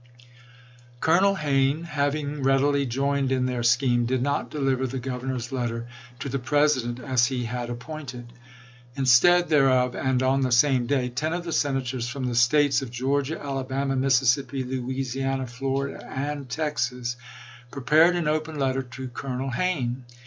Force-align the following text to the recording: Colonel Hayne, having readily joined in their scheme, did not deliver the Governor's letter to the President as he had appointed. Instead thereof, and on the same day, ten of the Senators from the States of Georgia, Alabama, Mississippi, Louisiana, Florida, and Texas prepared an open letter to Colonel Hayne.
Colonel 0.99 1.35
Hayne, 1.35 1.83
having 1.83 2.41
readily 2.41 2.87
joined 2.87 3.31
in 3.31 3.45
their 3.45 3.61
scheme, 3.61 4.07
did 4.07 4.23
not 4.23 4.49
deliver 4.49 4.87
the 4.87 4.97
Governor's 4.97 5.51
letter 5.51 5.87
to 6.21 6.27
the 6.27 6.39
President 6.39 6.97
as 6.99 7.27
he 7.27 7.43
had 7.45 7.69
appointed. 7.69 8.33
Instead 8.95 9.49
thereof, 9.49 9.93
and 9.95 10.23
on 10.23 10.41
the 10.41 10.51
same 10.51 10.87
day, 10.87 11.09
ten 11.09 11.33
of 11.33 11.43
the 11.43 11.53
Senators 11.53 12.09
from 12.09 12.23
the 12.25 12.33
States 12.33 12.81
of 12.81 12.89
Georgia, 12.89 13.39
Alabama, 13.39 13.95
Mississippi, 13.95 14.63
Louisiana, 14.63 15.45
Florida, 15.45 16.03
and 16.03 16.49
Texas 16.49 17.15
prepared 17.69 18.15
an 18.15 18.27
open 18.27 18.57
letter 18.57 18.81
to 18.81 19.07
Colonel 19.07 19.51
Hayne. 19.51 20.03